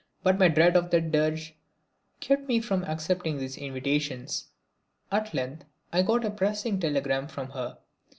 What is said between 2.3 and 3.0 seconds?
me from